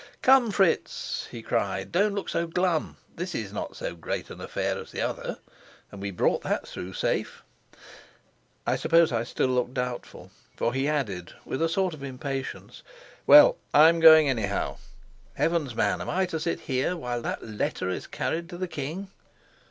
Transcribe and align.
"Come, 0.23 0.49
Fritz," 0.49 1.27
he 1.29 1.43
cried, 1.43 1.91
"don't 1.91 2.15
look 2.15 2.27
so 2.27 2.47
glum. 2.47 2.97
This 3.15 3.35
is 3.35 3.53
not 3.53 3.75
so 3.75 3.93
great 3.93 4.31
an 4.31 4.41
affair 4.41 4.79
as 4.79 4.89
the 4.91 4.99
other, 5.01 5.37
and 5.91 6.01
we 6.01 6.09
brought 6.09 6.41
that 6.41 6.67
through 6.67 6.93
safe." 6.93 7.43
I 8.65 8.77
suppose 8.77 9.11
I 9.11 9.23
still 9.23 9.49
looked 9.49 9.75
doubtful, 9.75 10.31
for 10.57 10.73
he 10.73 10.87
added, 10.87 11.33
with 11.45 11.61
a 11.61 11.69
sort 11.69 11.93
of 11.93 12.01
impatience, 12.03 12.81
"Well, 13.27 13.57
I'm 13.75 13.99
going, 13.99 14.27
anyhow. 14.27 14.77
Heavens, 15.35 15.75
man, 15.75 16.01
am 16.01 16.09
I 16.09 16.25
to 16.25 16.39
sit 16.39 16.61
here 16.61 16.97
while 16.97 17.21
that 17.21 17.45
letter 17.45 17.87
is 17.91 18.07
carried 18.07 18.49
to 18.49 18.57
the 18.57 18.67
king?" 18.67 19.11